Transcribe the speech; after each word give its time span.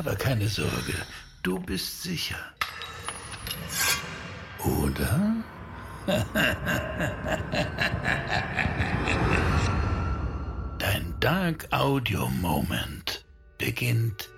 Aber 0.00 0.16
keine 0.16 0.48
Sorge, 0.48 0.94
du 1.42 1.60
bist 1.60 2.02
sicher. 2.04 2.38
Oder? 4.64 5.34
Dein 10.78 11.14
Dark 11.20 11.68
Audio 11.70 12.28
Moment 12.28 13.26
beginnt 13.58 14.30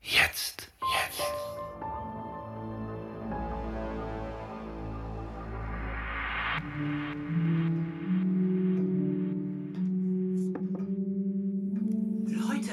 jetzt. 0.00 0.70
Jetzt. 0.80 1.22
Leute, 12.28 12.70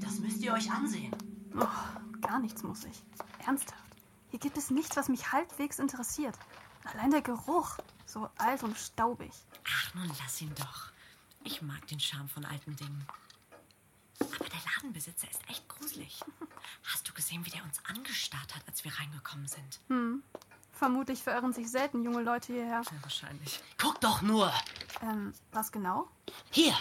das 0.00 0.20
müsst 0.20 0.40
ihr 0.44 0.52
euch 0.52 0.70
ansehen. 0.70 1.10
Oh, 1.56 2.20
gar 2.20 2.38
nichts 2.38 2.62
muss 2.62 2.84
ich. 2.84 3.02
Ernsthaft. 3.46 3.82
Hier 4.30 4.38
gibt 4.38 4.56
es 4.56 4.70
nichts, 4.70 4.96
was 4.96 5.08
mich 5.08 5.32
halbwegs 5.32 5.78
interessiert. 5.78 6.38
Allein 6.84 7.10
der 7.10 7.22
Geruch. 7.22 7.78
So 8.06 8.28
alt 8.38 8.62
und 8.62 8.76
staubig. 8.76 9.32
Ach, 9.66 9.94
nun 9.94 10.10
lass 10.20 10.40
ihn 10.40 10.54
doch. 10.54 10.90
Ich 11.44 11.62
mag 11.62 11.86
den 11.88 12.00
Charme 12.00 12.28
von 12.28 12.44
alten 12.44 12.76
Dingen. 12.76 13.06
Aber 14.20 14.48
der 14.48 14.60
Ladenbesitzer 14.76 15.30
ist 15.30 15.40
echt 15.48 15.68
gruselig. 15.68 16.20
Hast 16.92 17.08
du 17.08 17.12
gesehen, 17.12 17.44
wie 17.44 17.50
der 17.50 17.64
uns 17.64 17.80
angestarrt 17.88 18.54
hat, 18.54 18.62
als 18.66 18.84
wir 18.84 18.92
reingekommen 18.98 19.46
sind? 19.48 19.80
Hm. 19.88 20.22
Vermutlich 20.72 21.22
verirren 21.22 21.52
sich 21.52 21.70
selten 21.70 22.02
junge 22.02 22.22
Leute 22.22 22.52
hierher. 22.52 22.82
Ja, 22.84 23.02
wahrscheinlich. 23.02 23.60
Guck 23.78 24.00
doch 24.00 24.22
nur. 24.22 24.52
Ähm, 25.02 25.32
was 25.52 25.70
genau? 25.70 26.08
Hier. 26.50 26.74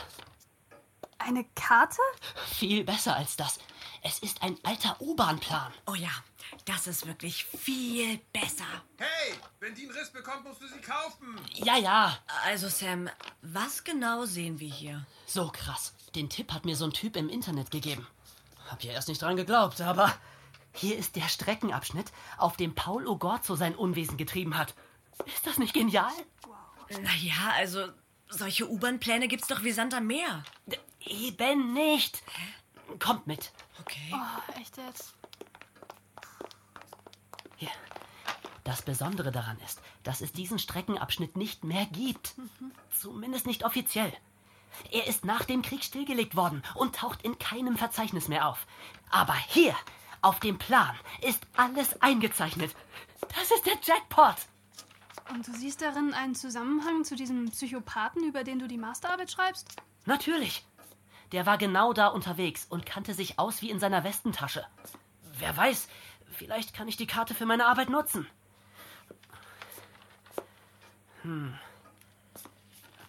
Eine 1.17 1.43
Karte? 1.55 2.01
Viel 2.47 2.83
besser 2.83 3.15
als 3.15 3.35
das. 3.35 3.59
Es 4.03 4.19
ist 4.19 4.41
ein 4.41 4.57
alter 4.63 4.99
U-Bahn-Plan. 4.99 5.71
Oh 5.85 5.93
ja, 5.93 6.09
das 6.65 6.87
ist 6.87 7.05
wirklich 7.05 7.45
viel 7.45 8.17
besser. 8.33 8.65
Hey, 8.97 9.35
wenn 9.59 9.75
die 9.75 9.83
einen 9.83 9.91
Riss 9.91 10.09
bekommt, 10.09 10.43
musst 10.43 10.61
du 10.61 10.67
sie 10.67 10.81
kaufen. 10.81 11.39
Ja, 11.53 11.77
ja. 11.77 12.17
Also, 12.45 12.67
Sam, 12.67 13.09
was 13.43 13.83
genau 13.83 14.25
sehen 14.25 14.59
wir 14.59 14.71
hier? 14.71 15.05
So 15.27 15.49
krass. 15.49 15.93
Den 16.15 16.29
Tipp 16.29 16.51
hat 16.51 16.65
mir 16.65 16.75
so 16.75 16.85
ein 16.85 16.93
Typ 16.93 17.15
im 17.15 17.29
Internet 17.29 17.69
gegeben. 17.69 18.07
Hab 18.69 18.83
ja 18.83 18.91
erst 18.91 19.07
nicht 19.07 19.21
dran 19.21 19.35
geglaubt, 19.35 19.79
aber 19.81 20.11
hier 20.73 20.97
ist 20.97 21.15
der 21.15 21.27
Streckenabschnitt, 21.27 22.11
auf 22.37 22.57
dem 22.57 22.73
Paul 22.73 23.05
Ogorzo 23.07 23.55
sein 23.55 23.75
Unwesen 23.75 24.17
getrieben 24.17 24.57
hat. 24.57 24.73
Ist 25.27 25.45
das 25.45 25.59
nicht 25.59 25.73
genial? 25.73 26.11
Naja, 26.89 27.53
also, 27.55 27.87
solche 28.29 28.67
U-Bahn-Pläne 28.67 29.27
gibt's 29.27 29.47
doch 29.47 29.61
wie 29.61 29.71
Sand 29.71 29.93
am 29.93 30.07
Meer. 30.07 30.43
Eben 31.01 31.73
nicht. 31.73 32.23
Kommt 32.99 33.27
mit. 33.27 33.51
Okay. 33.81 34.13
Oh, 34.13 34.59
echt 34.59 34.77
jetzt? 34.77 35.13
Hier. 37.55 37.69
Das 38.63 38.81
Besondere 38.81 39.31
daran 39.31 39.57
ist, 39.65 39.81
dass 40.03 40.21
es 40.21 40.31
diesen 40.31 40.59
Streckenabschnitt 40.59 41.35
nicht 41.35 41.63
mehr 41.63 41.85
gibt. 41.87 42.35
Zumindest 42.99 43.47
nicht 43.47 43.65
offiziell. 43.65 44.13
Er 44.91 45.07
ist 45.07 45.25
nach 45.25 45.45
dem 45.45 45.61
Krieg 45.61 45.83
stillgelegt 45.83 46.35
worden 46.35 46.63
und 46.75 46.95
taucht 46.95 47.23
in 47.23 47.37
keinem 47.39 47.77
Verzeichnis 47.77 48.27
mehr 48.27 48.47
auf. 48.47 48.65
Aber 49.09 49.35
hier, 49.35 49.75
auf 50.21 50.39
dem 50.39 50.57
Plan, 50.57 50.95
ist 51.21 51.41
alles 51.57 52.01
eingezeichnet. 52.01 52.75
Das 53.35 53.51
ist 53.51 53.65
der 53.65 53.77
Jackpot. 53.83 54.35
Und 55.33 55.47
du 55.47 55.53
siehst 55.53 55.81
darin 55.81 56.13
einen 56.13 56.35
Zusammenhang 56.35 57.03
zu 57.03 57.15
diesem 57.15 57.49
Psychopathen, 57.51 58.23
über 58.23 58.43
den 58.43 58.59
du 58.59 58.67
die 58.67 58.77
Masterarbeit 58.77 59.31
schreibst? 59.31 59.75
Natürlich. 60.05 60.65
Der 61.31 61.45
war 61.45 61.57
genau 61.57 61.93
da 61.93 62.07
unterwegs 62.07 62.65
und 62.69 62.85
kannte 62.85 63.13
sich 63.13 63.39
aus 63.39 63.61
wie 63.61 63.69
in 63.69 63.79
seiner 63.79 64.03
Westentasche. 64.03 64.65
Wer 65.37 65.55
weiß, 65.55 65.87
vielleicht 66.31 66.73
kann 66.73 66.87
ich 66.87 66.97
die 66.97 67.07
Karte 67.07 67.33
für 67.33 67.45
meine 67.45 67.65
Arbeit 67.65 67.89
nutzen. 67.89 68.27
Hm. 71.21 71.57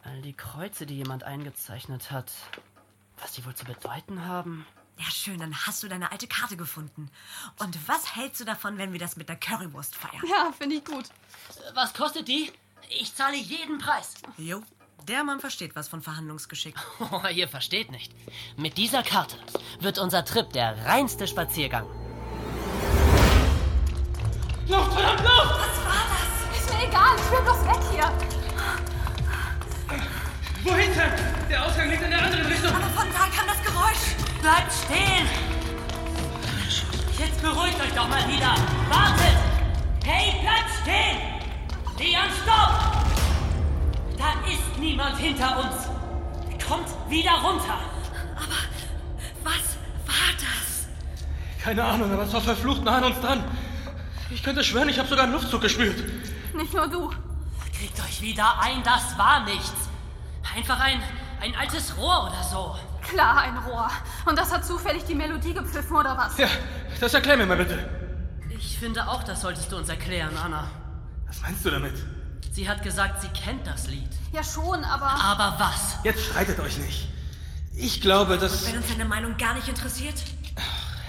All 0.05 0.23
die 0.23 0.35
Kreuze, 0.35 0.87
die 0.87 0.97
jemand 0.97 1.25
eingezeichnet 1.25 2.11
hat. 2.11 2.33
Was 3.19 3.33
die 3.33 3.45
wohl 3.45 3.55
zu 3.55 3.65
bedeuten 3.65 4.27
haben? 4.27 4.67
Ja, 4.99 5.11
schön, 5.11 5.39
dann 5.39 5.67
hast 5.67 5.83
du 5.83 5.89
deine 5.89 6.13
alte 6.13 6.29
Karte 6.29 6.57
gefunden. 6.57 7.11
Und 7.59 7.89
was 7.89 8.15
hältst 8.15 8.41
du 8.41 8.45
davon, 8.45 8.79
wenn 8.79 8.93
wir 8.93 9.01
das 9.01 9.17
mit 9.17 9.29
der 9.29 9.37
Currywurst 9.37 9.97
feiern? 9.97 10.23
Ja, 10.29 10.53
finde 10.53 10.77
ich 10.77 10.85
gut. 10.85 11.09
Was 11.75 11.95
kostet 11.95 12.29
die? 12.29 12.53
Ich 12.89 13.15
zahle 13.15 13.37
jeden 13.37 13.79
Preis. 13.79 14.15
Jo, 14.37 14.63
der 15.09 15.25
Mann 15.25 15.41
versteht 15.41 15.75
was 15.75 15.89
von 15.89 16.03
Verhandlungsgeschick. 16.03 16.75
Oh, 17.11 17.27
ihr 17.29 17.49
versteht 17.49 17.91
nicht. 17.91 18.13
Mit 18.57 18.77
dieser 18.79 19.03
Karte 19.03 19.37
wird 19.81 19.99
unser 19.99 20.25
Trip 20.25 20.51
der 20.53 20.87
reinste 20.87 21.27
Spaziergang. 21.27 21.87
Luft, 24.69 24.93
verdammt, 24.93 25.21
Luft! 25.23 25.61
Ist 26.57 26.73
mir 26.73 26.89
egal, 26.89 27.17
ich 27.17 27.31
will 27.31 27.43
bloß 27.43 27.65
weg 27.67 27.83
hier. 27.93 28.13
Wohin, 30.65 30.95
Sam? 30.95 31.11
Der 31.51 31.67
Ausgang 31.67 31.91
liegt 31.91 32.03
in 32.03 32.11
der 32.11 32.23
anderen 32.23 32.47
Richtung. 32.47 32.71
Aber 32.75 32.91
von 32.91 33.07
da 33.13 33.27
kam 33.37 33.47
das 33.47 33.63
Geräusch. 33.63 34.15
Bleibt 34.41 34.73
stehen! 34.73 35.27
Jetzt 37.19 37.43
beruhigt 37.43 37.81
euch 37.81 37.93
doch 37.95 38.09
mal 38.09 38.27
wieder. 38.29 38.55
Wartet! 38.89 39.37
Hey, 40.05 40.41
bleibt 40.41 40.71
stehen! 40.83 41.19
Leon, 41.99 42.31
stopp! 42.43 43.22
Da 44.23 44.49
ist 44.49 44.79
niemand 44.79 45.19
hinter 45.19 45.59
uns. 45.59 45.89
Kommt 46.65 46.87
wieder 47.11 47.33
runter. 47.43 47.79
Was 49.43 49.77
war 50.07 50.33
das? 50.39 50.87
Keine 51.61 51.83
Ahnung, 51.83 52.13
aber 52.13 52.23
es 52.23 52.33
war 52.33 52.41
verflucht 52.41 52.85
nah 52.85 52.99
an 52.99 53.05
uns 53.05 53.21
dran. 53.21 53.43
Ich 54.31 54.45
könnte 54.45 54.63
schwören, 54.63 54.89
ich 54.89 54.99
habe 55.01 55.09
sogar 55.09 55.25
einen 55.25 55.33
Luftzug 55.33 55.61
gespürt. 55.61 55.97
Nicht 56.55 56.73
nur 56.73 56.87
du. 56.87 57.11
Kriegt 57.77 57.99
euch 57.99 58.23
wieder 58.23 58.61
ein, 58.61 58.85
das 58.85 59.19
war 59.19 59.45
nichts. 59.45 59.75
Einfach 60.55 60.79
ein, 60.79 61.03
ein 61.41 61.57
altes 61.57 61.97
Rohr 61.99 62.29
oder 62.29 62.45
so. 62.45 62.77
Klar, 63.03 63.39
ein 63.39 63.59
Rohr. 63.59 63.91
Und 64.25 64.39
das 64.39 64.55
hat 64.55 64.65
zufällig 64.65 65.05
die 65.05 65.17
Melodie 65.17 65.53
gepfiffen, 65.53 65.97
oder 65.97 66.17
was? 66.17 66.39
Ja, 66.39 66.47
das 67.01 67.13
erklär 67.13 67.37
mir 67.37 67.47
mal 67.47 67.57
bitte. 67.57 67.77
Ich 68.51 68.79
finde 68.79 69.09
auch, 69.09 69.25
das 69.25 69.41
solltest 69.41 69.73
du 69.73 69.79
uns 69.79 69.89
erklären, 69.89 70.37
Anna. 70.37 70.71
Was 71.27 71.41
meinst 71.43 71.65
du 71.65 71.71
damit? 71.71 71.95
Sie 72.53 72.69
hat 72.69 72.83
gesagt, 72.83 73.23
sie 73.23 73.29
kennt 73.29 73.67
das 73.67 73.87
Lied. 73.89 74.11
Ja, 74.33 74.45
schon, 74.45 74.85
aber. 74.85 75.09
Aber 75.09 75.59
was? 75.59 75.97
Jetzt 76.05 76.23
streitet 76.27 76.61
euch 76.61 76.77
nicht. 76.77 77.09
Ich 77.75 78.03
glaube, 78.03 78.37
dass, 78.37 78.67
Wenn 78.67 78.77
uns 78.77 78.89
deine 78.89 79.07
Meinung 79.07 79.37
gar 79.39 79.55
nicht 79.55 79.69
interessiert? 79.69 80.15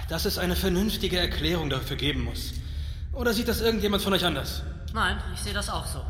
dass 0.08 0.26
es 0.26 0.38
eine 0.38 0.56
vernünftige 0.56 1.20
Erklärung 1.20 1.70
dafür 1.70 1.98
geben 1.98 2.24
muss. 2.24 2.54
Oder 3.12 3.34
sieht 3.34 3.48
das 3.48 3.62
irgendjemand 3.62 4.04
von 4.04 4.14
euch 4.14 4.24
anders? 4.24 4.64
Nein, 4.94 5.18
ich 5.34 5.42
sehe 5.42 5.54
das 5.54 5.70
auch 5.70 5.86
so. 5.86 6.06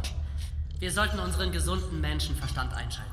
Wir 0.79 0.91
sollten 0.91 1.19
unseren 1.19 1.51
gesunden 1.51 2.00
Menschenverstand 2.01 2.73
einschalten. 2.73 3.11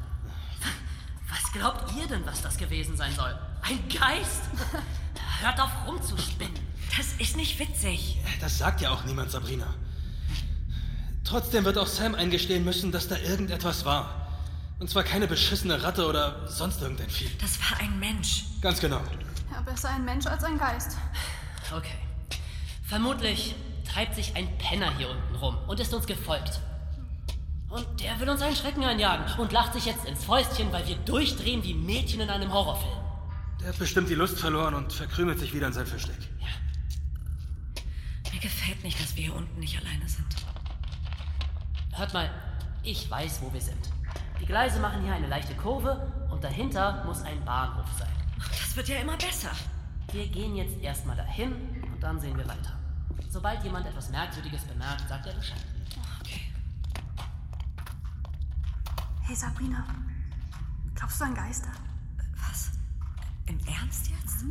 Was 1.29 1.53
glaubt 1.53 1.97
ihr 1.97 2.07
denn, 2.07 2.27
was 2.27 2.43
das 2.43 2.57
gewesen 2.59 2.97
sein 2.97 3.15
soll? 3.15 3.39
Ein 3.63 3.79
Geist? 3.89 4.43
Hört 5.43 5.61
auf 5.61 5.71
rumzuspinnen. 5.87 6.55
Das 6.97 7.13
ist 7.19 7.37
nicht 7.37 7.59
witzig. 7.59 8.19
Das 8.41 8.59
sagt 8.59 8.81
ja 8.81 8.91
auch 8.91 9.05
niemand, 9.05 9.31
Sabrina. 9.31 9.75
Trotzdem 11.31 11.65
wird 11.65 11.79
auch 11.79 11.87
Sam 11.87 12.17
eingestehen 12.17 12.65
müssen, 12.65 12.91
dass 12.91 13.07
da 13.07 13.17
irgendetwas 13.17 13.85
war. 13.85 14.27
Und 14.81 14.91
zwar 14.91 15.05
keine 15.05 15.29
beschissene 15.29 15.81
Ratte 15.81 16.05
oder 16.05 16.49
sonst 16.49 16.83
irgendein 16.83 17.09
Vieh. 17.09 17.31
Das 17.41 17.57
war 17.61 17.79
ein 17.79 18.01
Mensch. 18.01 18.47
Ganz 18.61 18.81
genau. 18.81 19.01
Ja, 19.53 19.61
besser 19.61 19.91
ein 19.91 20.05
Mensch 20.05 20.27
als 20.27 20.43
ein 20.43 20.59
Geist. 20.59 20.97
Okay. 21.71 21.95
Vermutlich 22.83 23.55
treibt 23.89 24.17
sich 24.17 24.35
ein 24.35 24.59
Penner 24.59 24.93
hier 24.99 25.09
unten 25.09 25.37
rum 25.37 25.57
und 25.69 25.79
ist 25.79 25.95
uns 25.95 26.05
gefolgt. 26.05 26.59
Und 27.69 27.87
der 28.01 28.19
will 28.19 28.29
uns 28.29 28.43
einen 28.43 28.57
Schrecken 28.57 28.83
einjagen 28.83 29.39
und 29.39 29.53
lacht 29.53 29.75
sich 29.75 29.85
jetzt 29.85 30.07
ins 30.07 30.25
Fäustchen, 30.25 30.73
weil 30.73 30.89
wir 30.89 30.97
durchdrehen 30.97 31.63
wie 31.63 31.75
Mädchen 31.75 32.19
in 32.23 32.29
einem 32.29 32.53
Horrorfilm. 32.53 32.99
Der 33.61 33.69
hat 33.69 33.79
bestimmt 33.79 34.09
die 34.09 34.17
Lust 34.17 34.41
verloren 34.41 34.75
und 34.75 34.93
verkrümelt 34.93 35.39
sich 35.39 35.55
wieder 35.55 35.69
in 35.69 35.73
sein 35.73 35.87
Versteck. 35.87 36.19
Mir 38.33 38.41
gefällt 38.41 38.83
nicht, 38.83 39.01
dass 39.01 39.15
wir 39.15 39.27
hier 39.27 39.37
unten 39.37 39.61
nicht 39.61 39.79
alleine 39.79 40.09
sind. 40.09 40.27
Hört 41.93 42.15
mal, 42.15 42.31
ich 42.83 43.11
weiß, 43.11 43.43
wo 43.43 43.53
wir 43.53 43.61
sind. 43.61 43.91
Die 44.41 44.47
Gleise 44.47 44.81
machen 44.81 45.03
hier 45.03 45.13
eine 45.13 45.27
leichte 45.27 45.55
Kurve 45.55 46.11
und 46.31 46.43
dahinter 46.43 47.05
muss 47.05 47.23
ein 47.23 47.45
Bahnhof 47.45 47.87
sein. 47.99 48.09
Das 48.39 48.75
wird 48.77 48.89
ja 48.89 48.97
immer 49.01 49.17
besser. 49.17 49.51
Wir 50.13 50.27
gehen 50.29 50.57
jetzt 50.57 50.81
erstmal 50.81 51.17
dahin 51.17 51.53
Und 51.93 52.03
dann 52.03 52.19
sehen 52.19 52.37
wir 52.37 52.49
weiter. 52.49 52.73
Sobald 53.29 53.63
jemand 53.63 53.87
etwas 53.87 54.09
Merkwürdiges 54.11 54.65
bemerkt, 54.65 55.09
sagt 55.09 55.27
er 55.27 55.35
Bescheid. 55.35 55.63
Okay. 56.21 56.53
Hey 59.21 59.37
Sabrina, 59.37 59.85
glaubst 60.95 61.21
du 61.21 61.25
an 61.25 61.35
Geister? 61.35 61.71
Was? 62.49 62.71
Im 63.47 63.59
Ernst 63.67 64.09
jetzt? 64.09 64.45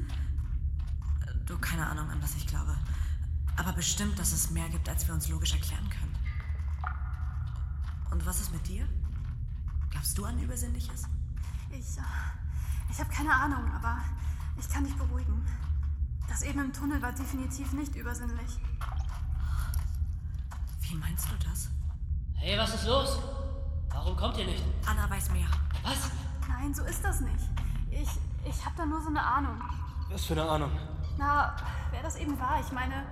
Du, 1.46 1.58
keine 1.58 1.88
Ahnung, 1.88 2.10
an 2.12 2.22
was 2.22 2.36
ich 2.36 2.46
glaube. 2.46 2.76
Aber 3.56 3.74
bestimmt, 3.74 4.20
dass 4.20 4.32
es 4.32 4.52
mehr 4.52 4.70
gibt, 4.70 4.88
als 4.88 5.08
wir 5.08 5.16
uns 5.16 5.28
logisch 5.28 5.54
erklären 5.54 5.90
können. 5.90 6.16
Und 8.20 8.26
was 8.26 8.42
ist 8.42 8.52
mit 8.52 8.68
dir? 8.68 8.86
Glaubst 9.92 10.18
du 10.18 10.26
an 10.26 10.38
Übersinnliches? 10.40 11.04
Ich, 11.70 11.98
äh, 11.98 12.02
ich 12.92 13.00
habe 13.00 13.10
keine 13.10 13.34
Ahnung, 13.34 13.72
aber 13.74 14.00
ich 14.60 14.68
kann 14.68 14.84
dich 14.84 14.94
beruhigen. 14.98 15.48
Das 16.28 16.42
eben 16.42 16.60
im 16.60 16.74
Tunnel 16.74 17.02
war 17.02 17.14
definitiv 17.14 17.72
nicht 17.72 17.96
übersinnlich. 17.96 18.60
Wie 20.82 20.96
meinst 20.96 21.28
du 21.32 21.48
das? 21.50 21.70
Hey, 22.34 22.58
was 22.58 22.76
ist 22.76 22.88
los? 22.88 23.20
Warum 23.88 24.18
kommt 24.18 24.38
ihr 24.38 24.48
nicht? 24.48 24.66
Anna 24.86 25.10
weiß 25.10 25.30
mehr. 25.32 25.48
Was? 25.84 26.12
Nein, 26.50 26.74
so 26.74 26.84
ist 26.84 27.02
das 27.02 27.22
nicht. 27.22 27.50
Ich, 27.90 28.10
ich 28.44 28.66
habe 28.66 28.76
da 28.76 28.86
nur 28.86 29.02
so 29.02 29.08
eine 29.08 29.24
Ahnung. 29.24 29.62
Was 30.10 30.26
für 30.26 30.34
eine 30.34 30.44
Ahnung. 30.44 30.72
Na, 31.18 31.56
wer 31.92 32.04
das 32.04 32.18
eben 32.18 32.38
war, 32.38 32.60
ich 32.60 32.72
meine, 32.74 33.06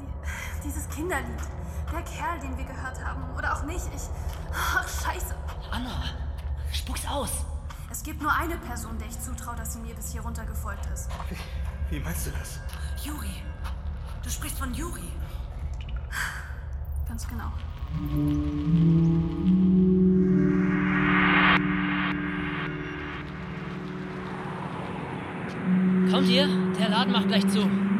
die, 0.00 0.08
dieses 0.64 0.88
Kinderlied. 0.88 1.40
Der 1.92 2.02
Kerl, 2.02 2.38
den 2.40 2.56
wir 2.56 2.64
gehört 2.64 3.04
haben. 3.04 3.22
Oder 3.36 3.54
auch 3.54 3.64
nicht. 3.64 3.84
Ich. 3.94 4.02
Ach, 4.52 4.88
scheiße. 4.88 5.34
Anna, 5.70 6.04
spuck's 6.72 7.06
aus. 7.06 7.30
Es 7.90 8.02
gibt 8.02 8.22
nur 8.22 8.32
eine 8.32 8.56
Person, 8.56 8.98
der 8.98 9.08
ich 9.08 9.20
zutraue, 9.20 9.54
dass 9.56 9.74
sie 9.74 9.80
mir 9.80 9.94
bis 9.94 10.12
hier 10.12 10.22
runter 10.22 10.44
gefolgt 10.46 10.86
ist. 10.86 11.10
Wie 11.90 12.00
meinst 12.00 12.26
du 12.26 12.30
das? 12.30 12.58
Juri. 13.04 13.42
Du 14.22 14.30
sprichst 14.30 14.58
von 14.58 14.72
Juri. 14.72 15.12
Ganz 17.06 17.28
genau. 17.28 17.52
Kommt 26.10 26.28
ihr? 26.28 26.48
Der 26.78 26.88
Laden 26.88 27.12
macht 27.12 27.28
gleich 27.28 27.46
zu. 27.48 27.91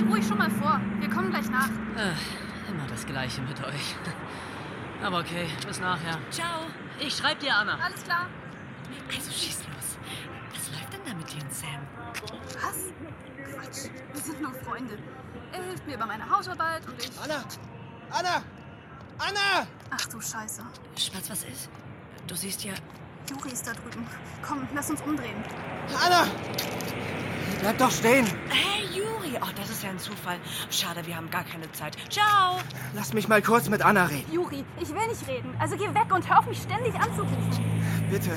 Geh 0.00 0.06
ruhig 0.06 0.26
schon 0.26 0.38
mal 0.38 0.50
vor. 0.50 0.80
Wir 0.98 1.10
kommen 1.10 1.30
gleich 1.30 1.50
nach. 1.50 1.68
Äh, 1.68 2.70
immer 2.70 2.86
das 2.88 3.04
Gleiche 3.04 3.42
mit 3.42 3.62
euch. 3.62 3.96
Aber 5.02 5.18
okay, 5.18 5.46
bis 5.66 5.78
nachher. 5.78 6.18
Ciao. 6.30 6.62
Ich 6.98 7.14
schreib 7.14 7.38
dir, 7.40 7.54
Anna. 7.54 7.78
Alles 7.78 8.02
klar. 8.02 8.26
Also 9.14 9.30
schieß 9.30 9.58
los. 9.58 9.98
Was 10.54 10.70
läuft 10.70 10.92
denn 10.94 11.00
da 11.04 11.14
mit 11.14 11.30
dir 11.30 11.42
und 11.42 11.52
Sam? 11.52 11.86
Was? 12.54 12.92
Quatsch. 13.52 13.90
Wir 14.12 14.20
sind 14.22 14.40
nur 14.40 14.54
Freunde. 14.54 14.98
Er 15.52 15.62
hilft 15.64 15.86
mir 15.86 15.98
bei 15.98 16.06
meiner 16.06 16.30
Hausarbeit 16.30 16.86
und 16.86 16.98
ich. 16.98 17.10
Anna! 17.22 17.44
Anna! 18.10 18.42
Anna! 19.18 19.66
Ach 19.90 20.06
du 20.06 20.18
Scheiße. 20.18 20.62
Spatz, 20.96 21.28
was 21.28 21.44
ist? 21.44 21.68
Du 22.26 22.34
siehst 22.34 22.64
ja. 22.64 22.72
Juri 23.30 23.50
ist 23.52 23.66
da 23.66 23.72
drüben. 23.72 24.04
Komm, 24.42 24.66
lass 24.74 24.90
uns 24.90 25.00
umdrehen. 25.02 25.36
Anna! 26.04 26.26
Bleib 27.60 27.78
doch 27.78 27.90
stehen! 27.90 28.26
Hey, 28.48 28.84
Juri! 28.92 29.38
Oh, 29.40 29.52
das 29.54 29.70
ist 29.70 29.84
ja 29.84 29.90
ein 29.90 29.98
Zufall. 30.00 30.38
Schade, 30.70 31.06
wir 31.06 31.16
haben 31.16 31.30
gar 31.30 31.44
keine 31.44 31.70
Zeit. 31.70 31.96
Ciao! 32.08 32.58
Lass 32.92 33.12
mich 33.12 33.28
mal 33.28 33.40
kurz 33.40 33.68
mit 33.68 33.82
Anna 33.82 34.06
reden. 34.06 34.32
Juri, 34.32 34.64
ich 34.80 34.88
will 34.88 35.06
nicht 35.06 35.28
reden. 35.28 35.54
Also 35.60 35.76
geh 35.76 35.86
weg 35.94 36.12
und 36.12 36.28
hör 36.28 36.40
auf, 36.40 36.46
mich 36.46 36.60
ständig 36.60 36.92
anzurufen. 36.94 37.36
Bitte. 38.10 38.30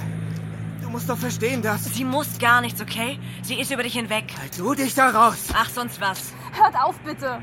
Du 0.84 0.90
musst 0.90 1.10
doch 1.10 1.18
verstehen, 1.18 1.63
dass... 1.63 1.86
Sie 1.86 2.06
muss 2.06 2.38
gar 2.38 2.62
nichts, 2.62 2.80
okay? 2.80 3.19
Sie 3.42 3.60
ist 3.60 3.72
über 3.72 3.81
dich 3.81 3.94
hinweg. 3.94 4.25
Halt 4.40 4.60
du 4.60 4.75
dich 4.75 4.94
da 4.94 5.10
raus! 5.10 5.48
Ach, 5.54 5.69
sonst 5.69 6.00
was. 6.01 6.34
Hört 6.51 6.75
auf, 6.80 7.00
bitte. 7.00 7.42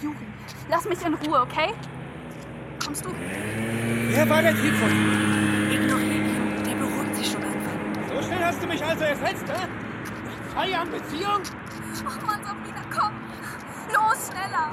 Juri, 0.00 0.14
lass 0.70 0.84
mich 0.84 1.02
in 1.04 1.14
Ruhe, 1.14 1.40
okay? 1.40 1.74
Kommst 2.84 3.04
du? 3.04 3.10
Wer 4.10 4.28
war 4.28 4.42
der 4.42 4.54
Typ 4.54 4.74
schnell 8.38 8.48
hast 8.48 8.62
du 8.62 8.66
mich 8.66 8.84
also 8.84 9.04
ersetzt, 9.04 9.44
hä? 9.48 9.68
Nach 10.24 10.52
zwei 10.52 10.70
Jahren 10.70 10.90
Beziehung? 10.90 11.42
Oh 12.00 12.26
Mann, 12.26 12.40
Sabrina, 12.44 12.82
komm. 12.90 13.12
Los, 13.92 14.28
schneller. 14.28 14.70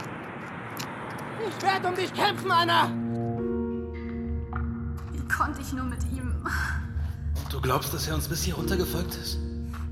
Ich 1.48 1.62
werde 1.62 1.88
um 1.88 1.96
dich 1.96 2.14
kämpfen, 2.14 2.52
Anna! 2.52 2.90
Wie 5.12 5.28
konnte 5.28 5.62
ich 5.62 5.74
nur 5.74 5.86
mit 5.86 6.04
ihm? 6.12 6.34
Du 7.50 7.60
glaubst, 7.62 7.94
dass 7.94 8.08
er 8.08 8.16
uns 8.16 8.28
bis 8.28 8.44
hier 8.44 8.56
runtergefolgt 8.56 9.16
ist? 9.16 9.40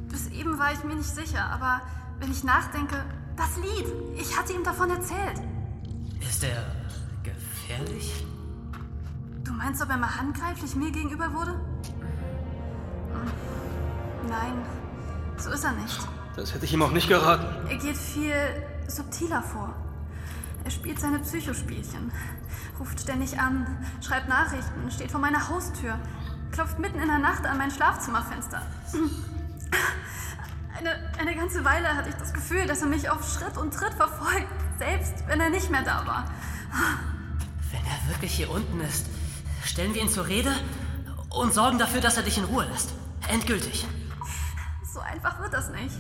Bis 0.10 0.28
eben 0.28 0.58
war 0.60 0.72
ich 0.72 0.84
mir 0.84 0.96
nicht 0.96 1.10
sicher, 1.10 1.46
aber 1.46 1.82
wenn 2.20 2.32
ich 2.32 2.44
nachdenke, 2.44 3.04
das 3.36 3.58
Lied, 3.58 3.88
ich 4.16 4.38
hatte 4.38 4.54
ihm 4.54 4.64
davon 4.64 4.90
erzählt. 4.90 5.42
Ist 6.20 6.44
er 6.44 6.64
gefährlich? 7.24 8.26
Du 9.44 9.52
meinst, 9.52 9.82
ob 9.82 9.90
er 9.90 9.98
mal 9.98 10.16
handgreiflich 10.16 10.76
mir 10.76 10.92
gegenüber 10.92 11.34
wurde? 11.34 11.60
Nein, 14.28 14.54
so 15.38 15.50
ist 15.52 15.64
er 15.64 15.74
nicht. 15.74 16.00
Das 16.36 16.54
hätte 16.54 16.66
ich 16.66 16.74
ihm 16.74 16.82
auch 16.82 16.92
nicht 16.92 17.08
geraten. 17.08 17.46
Er 17.70 17.78
geht 17.78 17.98
viel 17.98 18.34
subtiler 18.88 19.42
vor. 19.42 19.74
Er 20.64 20.72
spielt 20.72 21.00
seine 21.00 21.20
Psychospielchen, 21.20 22.12
ruft 22.80 23.00
ständig 23.00 23.40
an, 23.40 23.68
schreibt 24.02 24.30
Nachrichten, 24.30 24.90
steht 24.90 25.12
vor 25.12 25.20
meiner 25.20 25.50
Haustür, 25.50 26.00
klopft 26.52 26.80
mitten 26.80 27.00
in 27.00 27.08
der 27.08 27.20
Nacht 27.20 27.46
an 27.46 27.58
mein 27.58 27.72
Schlafzimmerfenster. 27.72 28.62
Eine, 30.76 30.96
eine 31.20 31.36
ganze 31.36 31.64
Weile 31.64 31.96
hatte 31.96 32.10
ich 32.10 32.16
das 32.16 32.34
Gefühl, 32.34 32.66
dass 32.66 32.82
er 32.82 32.88
mich 32.88 33.10
auf 33.10 33.24
Schritt 33.32 33.58
und 33.58 33.74
Tritt 33.74 33.94
verfolgt, 33.94 34.48
selbst 34.80 35.14
wenn 35.28 35.40
er 35.40 35.50
nicht 35.50 35.70
mehr 35.70 35.84
da 35.84 36.06
war. 36.06 36.26
Wenn 37.72 37.80
er 37.86 38.10
wirklich 38.10 38.34
hier 38.34 38.50
unten 38.50 38.82
ist, 38.82 39.06
stellen 39.64 39.94
wir 39.94 40.02
ihn 40.02 40.10
zur 40.10 40.28
Rede 40.28 40.52
und 41.30 41.54
sorgen 41.54 41.78
dafür, 41.78 42.02
dass 42.02 42.18
er 42.18 42.24
dich 42.24 42.38
in 42.38 42.44
Ruhe 42.46 42.66
lässt. 42.66 42.90
Endgültig. 43.30 43.88
So 44.94 45.00
einfach 45.00 45.40
wird 45.40 45.54
das 45.54 45.70
nicht. 45.70 45.96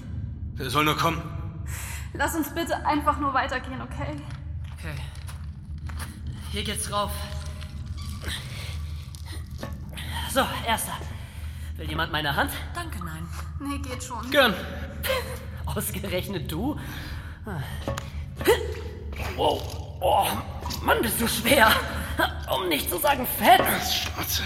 Er 0.59 0.69
soll 0.69 0.85
nur 0.85 0.97
kommen. 0.97 1.21
Lass 2.13 2.35
uns 2.35 2.53
bitte 2.53 2.85
einfach 2.85 3.19
nur 3.19 3.33
weitergehen, 3.33 3.81
okay? 3.81 4.15
Okay. 4.77 4.95
Hier 6.51 6.63
geht's 6.63 6.91
rauf. 6.91 7.11
So, 10.31 10.45
erster. 10.67 10.93
Will 11.77 11.89
jemand 11.89 12.11
meine 12.11 12.35
Hand? 12.35 12.51
Danke, 12.75 13.03
nein. 13.03 13.27
Nee, 13.59 13.79
geht 13.79 14.03
schon. 14.03 14.29
Gern. 14.29 14.53
Ausgerechnet 15.65 16.51
du? 16.51 16.79
Wow. 19.35 19.61
Oh, 20.01 20.27
Mann, 20.83 21.01
bist 21.01 21.19
du 21.19 21.27
schwer. 21.27 21.71
Um 22.55 22.69
nicht 22.69 22.89
zu 22.89 22.99
sagen 22.99 23.25
fett. 23.25 23.61
Schnauze. 23.81 24.43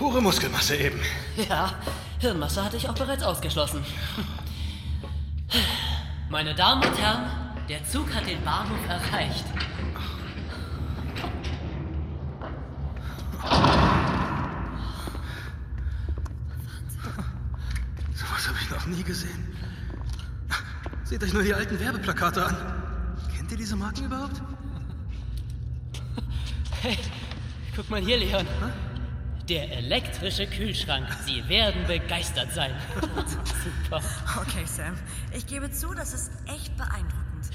Pure 0.00 0.22
Muskelmasse 0.22 0.76
eben. 0.76 0.98
Ja, 1.36 1.74
Hirnmasse 2.20 2.64
hatte 2.64 2.78
ich 2.78 2.88
auch 2.88 2.94
bereits 2.94 3.22
ausgeschlossen. 3.22 3.84
Meine 6.30 6.54
Damen 6.54 6.82
und 6.82 6.98
Herren, 6.98 7.30
der 7.68 7.84
Zug 7.84 8.10
hat 8.14 8.26
den 8.26 8.42
Bahnhof 8.42 8.78
erreicht. 8.88 9.44
Sowas 18.14 18.48
habe 18.48 18.58
ich 18.62 18.70
noch 18.70 18.86
nie 18.86 19.02
gesehen. 19.02 19.54
Seht 21.04 21.22
euch 21.22 21.34
nur 21.34 21.42
die 21.42 21.52
alten 21.52 21.78
Werbeplakate 21.78 22.46
an. 22.46 22.56
Kennt 23.36 23.50
ihr 23.52 23.58
diese 23.58 23.76
Marken 23.76 24.06
überhaupt? 24.06 24.40
Hey, 26.80 26.96
guck 27.76 27.90
mal 27.90 28.00
hier, 28.00 28.16
Leon. 28.16 28.46
Der 29.50 29.68
elektrische 29.78 30.46
Kühlschrank. 30.46 31.08
Sie 31.26 31.48
werden 31.48 31.84
begeistert 31.88 32.52
sein. 32.52 32.70
Super. 33.84 34.00
Okay, 34.40 34.64
Sam. 34.64 34.94
Ich 35.36 35.44
gebe 35.44 35.68
zu, 35.72 35.92
das 35.92 36.14
ist 36.14 36.30
echt 36.46 36.76
beeindruckend. 36.76 37.50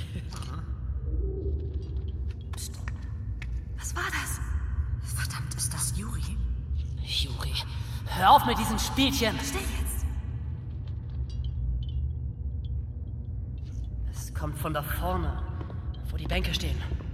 Psst. 2.52 2.74
Was 3.78 3.96
war 3.96 4.04
das? 4.04 4.42
Verdammt, 5.16 5.56
ist 5.56 5.74
das 5.74 5.98
Juri? 5.98 6.38
Juri, 7.02 7.54
hör 8.08 8.32
auf 8.32 8.46
mit 8.46 8.58
diesen 8.60 8.78
Spielchen. 8.78 9.40
Still 9.40 9.62
jetzt. 9.62 10.06
Es 14.12 14.34
kommt 14.34 14.60
von 14.60 14.74
da 14.74 14.84
vorne, 14.84 15.42
wo 16.12 16.18
die 16.18 16.28
Bänke 16.28 16.54
stehen. 16.54 17.05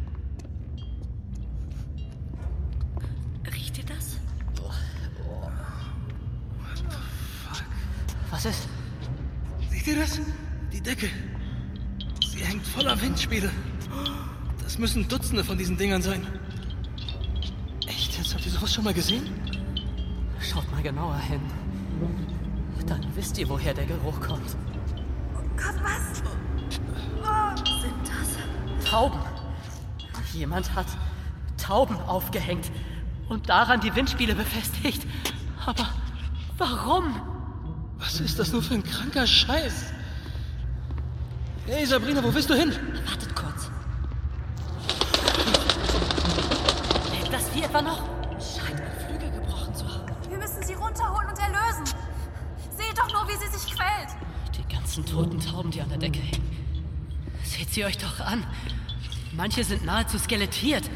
Was 8.43 8.57
ist? 8.57 8.67
Seht 9.69 9.85
ihr 9.85 9.99
das? 9.99 10.19
Die 10.73 10.81
Decke. 10.81 11.07
Sie 12.25 12.39
hängt 12.39 12.65
voller 12.65 12.99
Windspiele. 12.99 13.51
Das 14.63 14.79
müssen 14.79 15.07
Dutzende 15.07 15.43
von 15.43 15.59
diesen 15.59 15.77
Dingern 15.77 16.01
sein. 16.01 16.25
Echt? 17.85 18.17
Jetzt 18.17 18.33
habt 18.33 18.43
ihr 18.43 18.51
sowas 18.51 18.73
schon 18.73 18.83
mal 18.83 18.95
gesehen? 18.95 19.29
Schaut 20.39 20.71
mal 20.71 20.81
genauer 20.81 21.19
hin. 21.19 21.41
Dann 22.87 23.05
wisst 23.13 23.37
ihr, 23.37 23.47
woher 23.47 23.75
der 23.75 23.85
Geruch 23.85 24.19
kommt. 24.19 24.55
Gott, 25.55 25.75
was? 25.83 26.23
Tauben. 28.89 29.19
Jemand 30.33 30.73
hat 30.73 30.87
Tauben 31.57 31.95
aufgehängt 32.07 32.71
und 33.29 33.49
daran 33.49 33.81
die 33.81 33.93
Windspiele 33.95 34.33
befestigt. 34.33 35.05
Aber 35.63 35.89
warum? 36.57 37.30
Was 38.01 38.19
ist 38.19 38.39
das 38.39 38.51
nur 38.51 38.63
für 38.63 38.73
ein 38.73 38.83
kranker 38.83 39.27
Scheiß? 39.27 39.93
Hey 41.67 41.85
Sabrina, 41.85 42.23
wo 42.23 42.33
willst 42.33 42.49
du 42.49 42.55
hin? 42.55 42.73
Wartet 43.05 43.35
kurz. 43.35 43.69
Lebt 47.13 47.31
das 47.31 47.49
Vieh 47.49 47.61
etwa 47.61 47.81
noch? 47.81 48.03
Scheint 48.39 48.81
ein 48.81 48.91
Flügel 49.07 49.31
gebrochen 49.31 49.75
zu 49.75 49.85
haben. 49.87 50.11
Wir 50.27 50.37
müssen 50.37 50.63
sie 50.63 50.73
runterholen 50.73 51.29
und 51.29 51.39
erlösen. 51.39 51.85
Seht 52.75 52.97
doch 52.97 53.13
nur, 53.13 53.27
wie 53.27 53.37
sie 53.37 53.57
sich 53.57 53.71
quält. 53.71 54.09
Die 54.57 54.73
ganzen 54.73 55.05
toten 55.05 55.39
Tauben, 55.39 55.69
die 55.69 55.81
an 55.81 55.89
der 55.89 55.99
Decke 55.99 56.19
hängen. 56.19 56.83
Seht 57.43 57.71
sie 57.71 57.85
euch 57.85 57.99
doch 57.99 58.19
an. 58.19 58.43
Manche 59.31 59.63
sind 59.63 59.85
nahezu 59.85 60.17
skelettiert. 60.17 60.89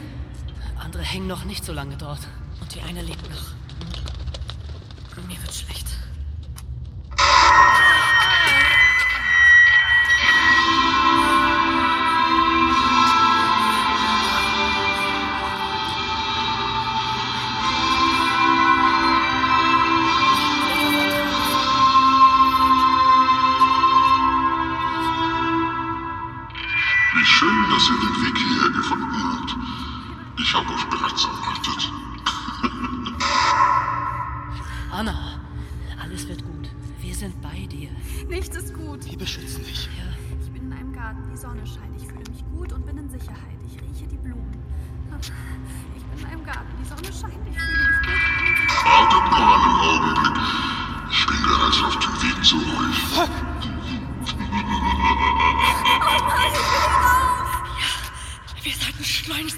Andere 0.80 1.04
hängen 1.04 1.28
noch 1.28 1.46
nicht 1.46 1.64
so 1.64 1.72
lange 1.72 1.96
dort. 1.98 2.22
Und 2.62 2.74
die 2.74 2.82
eine 2.82 3.04
lebt 3.04 3.30
noch. 3.30 3.54
Mir 5.28 5.42
wird 5.42 5.54
schlecht. 5.54 5.88
Habe 30.56 30.74
euch 30.74 30.86
bereits 30.90 31.26
erwartet. 31.26 31.92
Anna, 34.92 35.40
alles 36.02 36.28
wird 36.28 36.44
gut. 36.44 36.70
Wir 37.02 37.14
sind 37.14 37.40
bei 37.42 37.66
dir. 37.70 37.90
Nichts 38.30 38.56
ist 38.56 38.74
gut. 38.74 39.06
Wir 39.10 39.18
beschützen 39.18 39.64
dich. 39.64 39.86
Ja, 39.98 40.04
Ich 40.42 40.52
bin 40.52 40.64
in 40.68 40.74
einem 40.74 40.94
Garten, 40.94 41.24
die 41.32 41.38
Sonne 41.38 41.66
scheint. 41.68 41.96
Ich 41.98 42.08
fühle 42.08 42.24
mich 42.32 42.44
gut 42.52 42.72
und 42.72 42.86
bin 42.86 42.98
in 42.98 43.10
Sicherheit. 43.10 43.60
Ich 43.68 43.74
rieche 43.82 44.08
die 44.08 44.18
Blumen. 44.18 44.54
Ich 45.22 46.04
bin 46.04 46.20
in 46.20 46.26
einem 46.26 46.46
Garten, 46.46 46.72
die 46.82 46.88
Sonne 46.88 47.12
scheint. 47.14 47.48
Ich 47.50 47.58
fühle 47.60 47.78
mich 47.78 48.00
gut. 48.06 48.86
Wartet 48.86 49.26
nur 49.32 49.48
einen 49.56 49.80
Augenblick. 49.82 50.42
Ich 51.12 51.26
bin 51.28 51.44
bereits 51.44 51.84
auf 51.84 52.00
dem 52.00 52.14
Weg 52.22 52.44
zu 52.46 52.56
euch. 52.58 53.55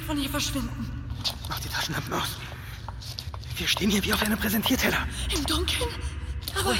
Von 0.07 0.17
hier 0.17 0.29
verschwinden. 0.29 1.03
Mach 1.49 1.59
die 1.59 1.67
Taschenlampen 1.67 2.13
aus. 2.13 2.37
Wir 3.57 3.67
stehen 3.67 3.89
hier 3.89 4.03
wie 4.05 4.13
auf 4.13 4.21
einem 4.21 4.39
Präsentierteller. 4.39 5.05
Im 5.35 5.45
Dunkeln? 5.45 5.89
Aber 6.57 6.73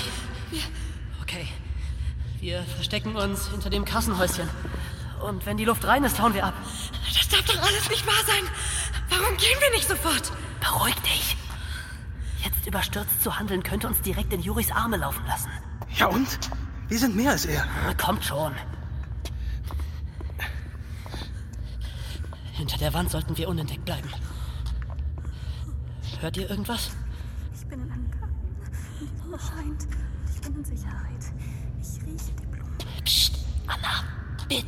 wir, 0.50 0.62
okay. 1.22 1.48
Wir 2.40 2.64
verstecken 2.64 3.16
uns 3.18 3.50
hinter 3.50 3.70
dem 3.70 3.84
Kassenhäuschen. 3.84 4.48
Und 5.22 5.46
wenn 5.46 5.58
die 5.58 5.66
Luft 5.66 5.86
rein 5.86 6.06
ist, 6.06 6.22
hauen 6.22 6.34
wir 6.34 6.46
ab. 6.46 6.54
das 7.14 7.28
darf 7.28 7.44
doch 7.44 7.62
alles 7.62 7.90
nicht 7.90 8.08
wahr 8.08 8.24
sein. 8.26 8.44
Warum 9.10 9.36
gehen 9.36 9.58
wir 9.60 9.72
nicht 9.72 9.90
sofort? 9.90 10.32
Beruhig 10.62 10.96
dich. 11.02 11.36
Jetzt 12.46 12.66
überstürzt 12.66 13.22
zu 13.22 13.38
handeln 13.38 13.62
könnte 13.62 13.88
uns 13.88 14.00
direkt 14.02 14.32
in 14.32 14.42
Juris 14.42 14.72
Arme 14.72 14.98
laufen 14.98 15.26
lassen. 15.28 15.50
Ja 15.96 16.06
und? 16.08 16.40
Wir 16.88 17.00
sind 17.00 17.16
mehr 17.16 17.32
als 17.32 17.46
er. 17.46 17.68
Kommt 17.98 18.24
schon. 18.24 18.54
Hinter 22.68 22.80
der 22.80 22.94
Wand 22.94 23.10
sollten 23.10 23.38
wir 23.38 23.48
unentdeckt 23.48 23.86
bleiben. 23.86 24.10
Hört 26.20 26.36
ihr 26.36 26.50
irgendwas? 26.50 26.92
Ich 27.56 27.66
bin 27.66 27.82
in 27.82 27.90
einem 27.90 28.12
Garten. 28.12 28.36
Und 29.00 29.10
die 29.10 29.18
Sonne 29.18 29.40
scheint. 29.40 29.88
Ich 30.30 30.42
bin 30.42 30.54
in 30.54 30.66
Sicherheit. 30.66 31.32
Ich 31.80 32.06
rieche 32.06 32.34
die 32.38 32.46
Blumen. 32.46 32.78
Psst, 33.06 33.40
Anna, 33.68 34.04
bitte. 34.50 34.68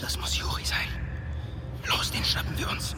Das 0.00 0.18
muss 0.18 0.38
Juri 0.38 0.64
sein. 0.64 0.88
Los, 1.86 2.10
den 2.10 2.24
schnappen 2.24 2.56
wir 2.56 2.70
uns. 2.70 2.96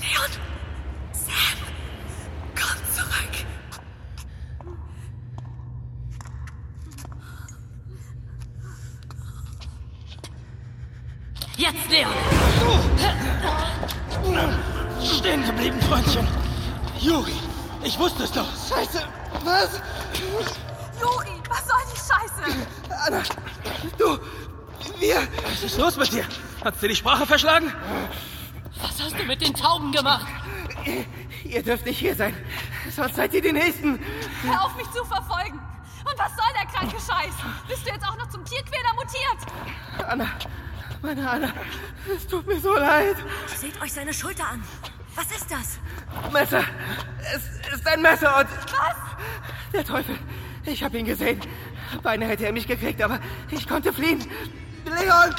Leon! 0.00 0.49
Wusste 18.00 18.24
es 18.24 18.32
doch. 18.32 18.48
Scheiße. 18.68 19.06
Was? 19.44 19.80
Juri, 21.00 21.40
was 21.48 21.66
soll 21.66 21.82
die 21.92 21.98
Scheiße? 21.98 22.66
Anna, 23.06 23.22
du, 23.98 24.18
wir. 24.98 25.28
Was 25.44 25.62
ist 25.62 25.78
los 25.78 25.96
mit 25.96 26.12
dir? 26.12 26.24
Hat's 26.64 26.80
dir 26.80 26.88
die 26.88 26.96
Sprache 26.96 27.26
verschlagen? 27.26 27.72
Was 28.82 29.00
hast 29.02 29.18
du 29.18 29.24
mit 29.24 29.40
den 29.42 29.54
Tauben 29.54 29.92
gemacht? 29.92 30.26
Ihr 31.44 31.62
dürft 31.62 31.84
nicht 31.84 31.98
hier 31.98 32.14
sein. 32.16 32.34
Sonst 32.90 33.16
seid 33.16 33.34
ihr 33.34 33.42
die 33.42 33.52
Nächsten. 33.52 34.00
Hör 34.42 34.64
auf, 34.64 34.74
mich 34.76 34.90
zu 34.90 35.04
verfolgen. 35.04 35.60
Und 36.04 36.18
was 36.18 36.30
soll 36.36 36.52
der 36.54 36.66
kranke 36.66 36.96
Scheiß? 36.96 37.34
Bist 37.68 37.86
du 37.86 37.92
jetzt 37.92 38.06
auch 38.06 38.16
noch 38.16 38.28
zum 38.30 38.44
Tierquäler 38.44 38.94
mutiert? 38.94 40.08
Anna, 40.08 40.26
meine 41.02 41.28
Anna, 41.28 41.52
es 42.16 42.26
tut 42.26 42.46
mir 42.46 42.58
so 42.58 42.74
leid. 42.74 43.16
Seht 43.46 43.80
euch 43.82 43.92
seine 43.92 44.14
Schulter 44.14 44.48
an. 44.48 44.64
Was 45.20 45.36
ist 45.36 45.50
das? 45.50 46.32
Messer. 46.32 46.64
Es 47.34 47.74
ist 47.74 47.86
ein 47.86 48.00
Messer 48.00 48.38
und... 48.38 48.48
Was? 48.48 48.96
Der 49.70 49.84
Teufel. 49.84 50.18
Ich 50.64 50.82
habe 50.82 50.98
ihn 50.98 51.04
gesehen. 51.04 51.38
Beinahe 52.02 52.30
hätte 52.30 52.46
er 52.46 52.52
mich 52.52 52.66
gekriegt, 52.66 53.02
aber 53.02 53.20
ich 53.50 53.68
konnte 53.68 53.92
fliehen. 53.92 54.26
Leon! 54.86 55.34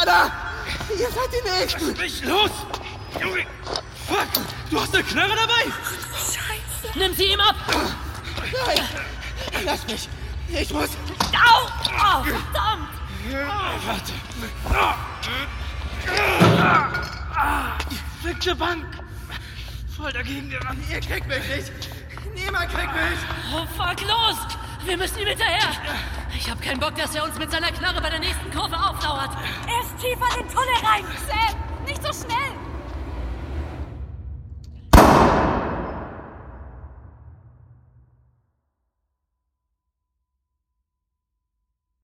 Anna! 0.00 0.32
Ihr 0.90 1.06
seid 1.06 1.30
die 1.32 1.48
Nächsten! 1.48 1.92
Nicht 2.02 2.24
los! 2.24 2.50
Juri! 3.20 3.46
Fuck! 4.08 4.26
Du 4.70 4.80
hast 4.80 4.92
eine 4.92 5.04
Knarre 5.04 5.36
dabei! 5.36 5.72
Nimm 6.96 7.14
sie 7.14 7.32
ihm 7.32 7.40
ab! 7.40 7.54
Nein! 8.66 8.84
Lass 9.64 9.86
mich! 9.86 10.08
Ich 10.48 10.72
muss... 10.72 10.90
Au! 11.32 11.68
Oh, 11.86 12.24
verdammt! 12.24 12.88
Warte! 13.84 14.12
Die 18.38 18.44
fickte 18.44 18.56
Bank! 18.56 18.84
Voll 19.96 20.12
dagegen 20.12 20.48
gerannt! 20.48 20.78
Ihr 20.88 21.00
kriegt 21.00 21.26
mich 21.26 21.48
nicht! 21.48 21.72
Niemand 22.36 22.70
kriegt 22.70 22.92
mich! 22.92 23.18
Oh, 23.52 23.66
fuck, 23.76 24.00
los! 24.02 24.36
Wir 24.84 24.96
müssen 24.96 25.18
ihm 25.18 25.26
hinterher! 25.26 25.72
Ich 26.36 26.48
hab 26.48 26.62
keinen 26.62 26.78
Bock, 26.78 26.94
dass 26.94 27.16
er 27.16 27.24
uns 27.24 27.36
mit 27.36 27.50
seiner 27.50 27.72
Knarre 27.72 28.00
bei 28.00 28.10
der 28.10 28.20
nächsten 28.20 28.48
Kurve 28.52 28.76
auflauert. 28.76 29.30
Erst 29.66 29.98
tiefer 29.98 30.38
in 30.38 30.46
den 30.46 30.54
Tunnel 30.54 30.76
rein. 30.84 31.04
Sam, 31.26 31.84
nicht 31.84 32.00
so 32.00 32.12
schnell. 32.12 32.67